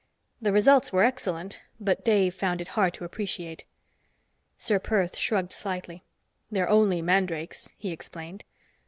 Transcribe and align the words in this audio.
The 0.41 0.51
results 0.51 0.91
were 0.91 1.03
excellent, 1.03 1.61
but 1.79 2.03
Dave 2.03 2.33
found 2.33 2.59
it 2.59 2.69
hard 2.69 2.95
to 2.95 3.03
appreciate. 3.05 3.65
Ser 4.57 4.79
Perth 4.79 5.15
shrugged 5.15 5.53
slightly. 5.53 6.03
"They're 6.49 6.67
only 6.67 7.03
mandrakes," 7.03 7.75
he 7.77 7.91
explained. 7.91 8.43